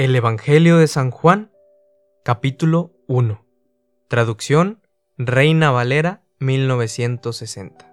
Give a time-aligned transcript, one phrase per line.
[0.00, 1.50] El Evangelio de San Juan,
[2.24, 3.44] capítulo 1.
[4.08, 4.80] Traducción
[5.18, 7.92] Reina Valera 1960.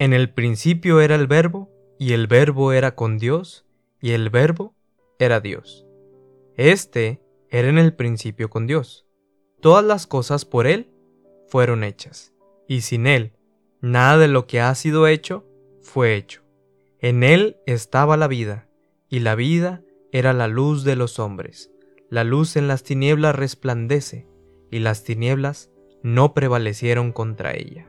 [0.00, 3.64] En el principio era el verbo, y el verbo era con Dios,
[4.00, 4.74] y el verbo
[5.20, 5.86] era Dios.
[6.56, 9.06] Este era en el principio con Dios.
[9.60, 10.90] Todas las cosas por Él
[11.46, 12.34] fueron hechas,
[12.66, 13.30] y sin Él
[13.80, 15.46] nada de lo que ha sido hecho
[15.82, 16.42] fue hecho.
[16.98, 18.66] En Él estaba la vida,
[19.08, 21.70] y la vida era la luz de los hombres.
[22.08, 24.26] La luz en las tinieblas resplandece,
[24.70, 25.70] y las tinieblas
[26.02, 27.88] no prevalecieron contra ella.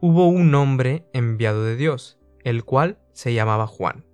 [0.00, 4.04] Hubo un hombre enviado de Dios, el cual se llamaba Juan.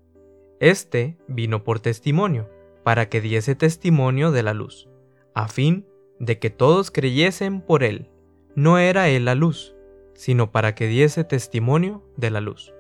[0.61, 2.48] Este vino por testimonio,
[2.84, 4.89] para que diese testimonio de la luz,
[5.34, 5.87] a fin
[6.19, 8.11] de que todos creyesen por él.
[8.55, 9.75] No era él la luz,
[10.14, 12.75] sino para que diese testimonio de la luz.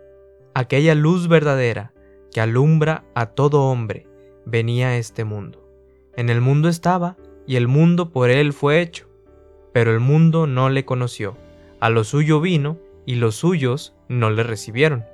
[0.54, 1.92] Aquella luz verdadera
[2.32, 4.07] que alumbra a todo hombre
[4.48, 5.62] venía a este mundo.
[6.16, 7.16] En el mundo estaba,
[7.46, 9.06] y el mundo por él fue hecho,
[9.72, 11.36] pero el mundo no le conoció.
[11.80, 15.04] A lo suyo vino, y los suyos no le recibieron.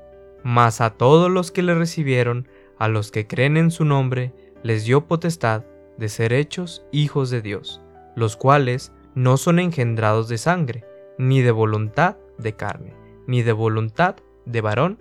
[0.43, 4.85] Mas a todos los que le recibieron, a los que creen en su nombre, les
[4.85, 5.65] dio potestad
[5.99, 7.81] de ser hechos hijos de Dios,
[8.17, 10.85] los cuales no son engendrados de sangre,
[11.19, 12.95] ni de voluntad de carne,
[13.27, 14.99] ni de voluntad de varón,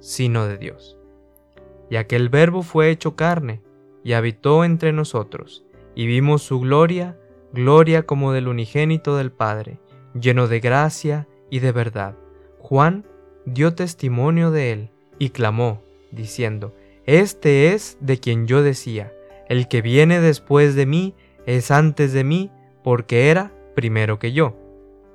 [0.00, 0.98] sino de Dios.
[1.90, 3.62] Y aquel verbo fue hecho carne,
[4.04, 5.64] y habitó entre nosotros,
[5.94, 7.18] y vimos su gloria,
[7.52, 9.78] gloria como del unigénito del Padre,
[10.18, 12.16] lleno de gracia y de verdad.
[12.58, 13.06] Juan
[13.44, 16.74] dio testimonio de él, y clamó, diciendo,
[17.06, 19.12] Este es de quien yo decía,
[19.48, 21.14] el que viene después de mí
[21.46, 22.50] es antes de mí,
[22.82, 24.56] porque era primero que yo,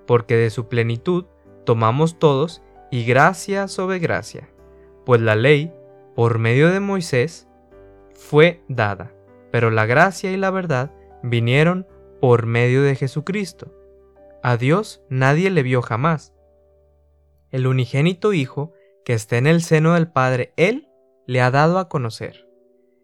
[0.05, 1.25] porque de su plenitud
[1.65, 4.49] tomamos todos, y gracia sobre gracia,
[5.05, 5.73] pues la ley,
[6.15, 7.46] por medio de Moisés,
[8.17, 9.13] fue dada,
[9.51, 10.91] pero la gracia y la verdad
[11.23, 11.87] vinieron
[12.19, 13.73] por medio de Jesucristo.
[14.43, 16.33] A Dios nadie le vio jamás.
[17.51, 18.73] El unigénito Hijo,
[19.05, 20.89] que está en el seno del Padre, Él
[21.27, 22.49] le ha dado a conocer.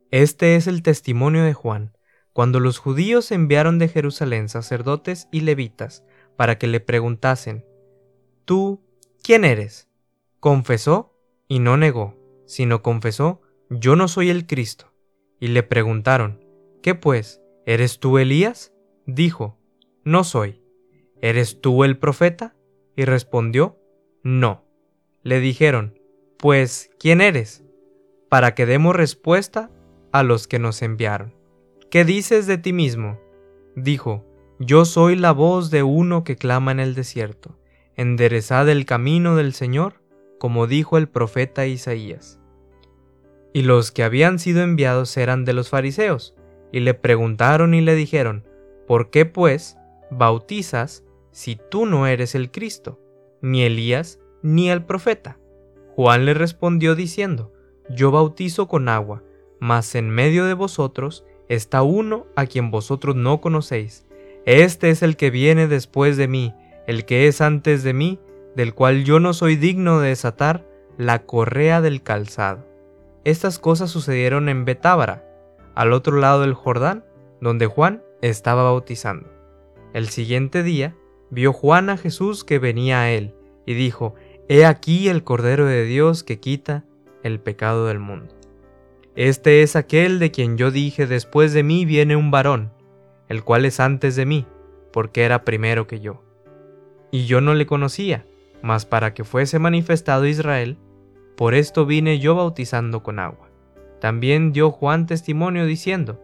[0.09, 1.96] Este es el testimonio de Juan,
[2.34, 6.03] cuando los judíos enviaron de Jerusalén sacerdotes y levitas
[6.35, 7.66] para que le preguntasen,
[8.46, 8.81] ¿Tú
[9.23, 9.88] quién eres?
[10.40, 11.16] Confesó
[11.47, 14.92] y no negó, sino confesó, yo no soy el Cristo
[15.43, 16.39] y le preguntaron,
[16.81, 17.41] ¿Qué pues?
[17.65, 18.71] ¿Eres tú Elías?
[19.05, 19.59] Dijo,
[20.05, 20.63] No soy.
[21.21, 22.55] ¿Eres tú el profeta?
[22.95, 23.77] Y respondió,
[24.23, 24.63] No.
[25.21, 25.99] Le dijeron,
[26.37, 27.65] Pues, ¿quién eres?
[28.29, 29.69] Para que demos respuesta
[30.13, 31.35] a los que nos enviaron.
[31.91, 33.19] ¿Qué dices de ti mismo?
[33.75, 34.25] Dijo,
[34.59, 37.59] Yo soy la voz de uno que clama en el desierto.
[37.97, 40.01] Enderezad el camino del Señor,
[40.39, 42.39] como dijo el profeta Isaías.
[43.53, 46.36] Y los que habían sido enviados eran de los fariseos,
[46.72, 48.44] y le preguntaron y le dijeron,
[48.88, 49.78] ¿por qué pues
[50.09, 53.00] bautizas si tú no eres el Cristo,
[53.41, 55.38] ni Elías, ni el profeta?
[55.96, 57.53] Juan le respondió diciendo,
[57.90, 59.24] Yo bautizo con agua,
[59.59, 64.06] mas en medio de vosotros está uno a quien vosotros no conocéis.
[64.46, 66.53] Este es el que viene después de mí,
[66.88, 68.20] el que es antes de mí,
[68.56, 72.68] del cual yo no soy digno de desatar la correa del calzado.
[73.23, 75.23] Estas cosas sucedieron en Betábara,
[75.75, 77.06] al otro lado del Jordán,
[77.39, 79.29] donde Juan estaba bautizando.
[79.94, 80.95] El siguiente día
[81.29, 83.34] vio Juan a Jesús que venía a él,
[83.66, 84.16] y dijo,
[84.50, 86.84] He aquí el Cordero de Dios que quita
[87.23, 88.35] el pecado del mundo.
[89.16, 92.72] Este es aquel de quien yo dije, después de mí viene un varón,
[93.29, 94.45] el cual es antes de mí,
[94.91, 96.22] porque era primero que yo.
[97.09, 98.25] Y yo no le conocía,
[98.61, 100.78] mas para que fuese manifestado Israel,
[101.35, 103.49] por esto vine yo bautizando con agua.
[103.99, 106.19] También dio Juan testimonio diciendo,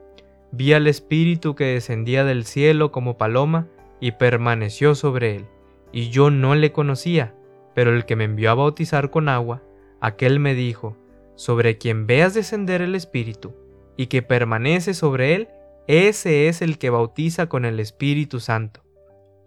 [0.52, 3.68] Vi al Espíritu que descendía del cielo como paloma
[4.00, 5.46] y permaneció sobre él,
[5.92, 7.36] y yo no le conocía,
[7.76, 9.64] pero el que me envió a bautizar con agua,
[10.02, 10.98] aquel me dijo,
[11.36, 13.56] sobre quien veas descender el Espíritu,
[13.96, 15.50] y que permanece sobre él,
[15.88, 18.84] ese es el que bautiza con el Espíritu Santo.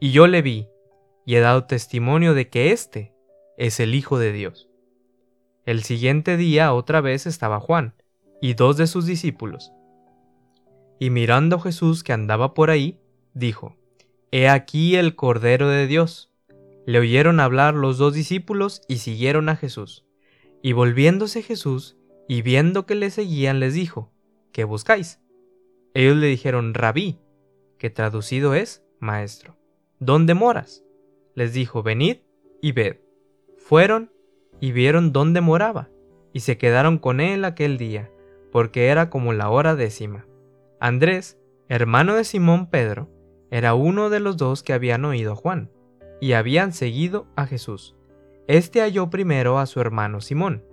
[0.00, 0.69] Y yo le vi,
[1.25, 3.12] y he dado testimonio de que éste
[3.56, 4.71] es el Hijo de Dios.
[5.64, 7.94] El siguiente día otra vez estaba Juan
[8.41, 9.73] y dos de sus discípulos.
[10.99, 13.00] Y mirando Jesús que andaba por ahí,
[13.35, 13.76] dijo,
[14.32, 16.32] He aquí el Cordero de Dios.
[16.87, 20.05] Le oyeron hablar los dos discípulos y siguieron a Jesús.
[20.62, 21.97] Y volviéndose Jesús,
[22.29, 24.11] y viendo que le seguían, les dijo,
[24.53, 25.20] ¿qué buscáis?
[25.94, 27.19] Ellos le dijeron, Rabí,
[27.79, 29.56] que traducido es Maestro.
[29.99, 30.85] ¿Dónde moras?
[31.35, 32.19] Les dijo, venid
[32.61, 32.99] y ved.
[33.59, 34.12] Fueron
[34.62, 35.91] y vieron dónde moraba,
[36.32, 38.12] y se quedaron con él aquel día,
[38.53, 40.25] porque era como la hora décima.
[40.79, 41.37] Andrés,
[41.69, 43.11] hermano de Simón Pedro,
[43.50, 45.69] era uno de los dos que habían oído a Juan,
[46.20, 47.97] y habían seguido a Jesús.
[48.47, 50.64] Este halló primero a su hermano Simón,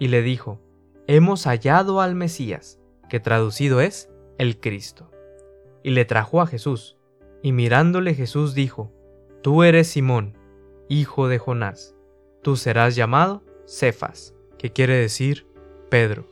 [0.00, 0.60] y le dijo,
[1.06, 5.08] Hemos hallado al Mesías, que traducido es el Cristo.
[5.84, 6.96] Y le trajo a Jesús,
[7.44, 8.92] y mirándole Jesús dijo,
[9.40, 10.36] Tú eres Simón,
[10.88, 11.94] hijo de Jonás,
[12.42, 15.46] tú serás llamado Cefas, que quiere decir
[15.88, 16.26] Pedro.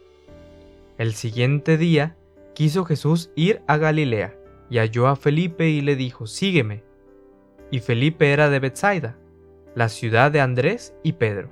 [0.99, 2.17] El siguiente día
[2.55, 4.37] quiso Jesús ir a Galilea,
[4.71, 6.83] y halló a Felipe y le dijo, Sígueme.
[7.71, 9.17] Y Felipe era de Bethsaida,
[9.75, 11.51] la ciudad de Andrés y Pedro.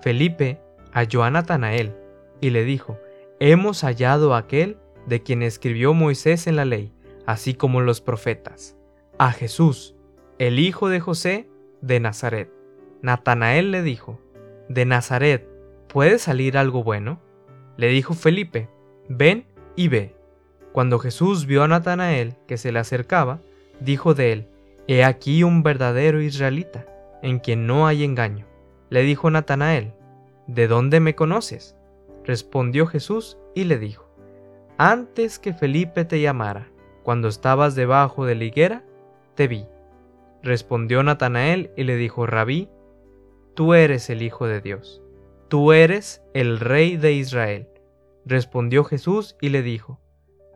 [0.00, 0.60] Felipe
[0.92, 1.94] halló a Natanael,
[2.40, 2.98] y le dijo,
[3.38, 6.92] Hemos hallado a aquel de quien escribió Moisés en la ley,
[7.26, 8.76] así como los profetas,
[9.18, 9.94] a Jesús,
[10.38, 11.50] el hijo de José
[11.80, 12.55] de Nazaret.
[13.02, 14.20] Natanael le dijo,
[14.68, 15.48] ¿De Nazaret
[15.88, 17.20] puede salir algo bueno?
[17.76, 18.68] Le dijo Felipe,
[19.08, 19.46] ven
[19.76, 20.14] y ve.
[20.72, 23.40] Cuando Jesús vio a Natanael que se le acercaba,
[23.80, 24.48] dijo de él,
[24.88, 26.86] He aquí un verdadero israelita,
[27.22, 28.46] en quien no hay engaño.
[28.88, 29.92] Le dijo Natanael,
[30.46, 31.76] ¿De dónde me conoces?
[32.24, 34.08] Respondió Jesús y le dijo,
[34.78, 36.68] Antes que Felipe te llamara,
[37.02, 38.84] cuando estabas debajo de la higuera,
[39.34, 39.66] te vi.
[40.42, 42.68] Respondió Natanael y le dijo, Rabí,
[43.56, 45.02] tú eres el Hijo de Dios,
[45.48, 47.68] tú eres el Rey de Israel.
[48.26, 49.98] Respondió Jesús y le dijo,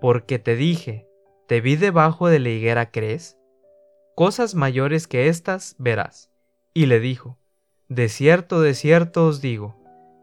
[0.00, 1.08] Porque te dije,
[1.48, 3.38] te vi debajo de la higuera, ¿crees?
[4.14, 6.30] Cosas mayores que estas verás.
[6.74, 7.38] Y le dijo,
[7.88, 9.76] De cierto, de cierto os digo,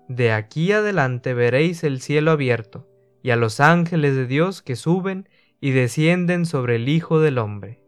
[0.07, 2.87] de aquí adelante veréis el cielo abierto,
[3.23, 5.27] y a los ángeles de Dios que suben
[5.59, 7.81] y descienden sobre el Hijo del Hombre.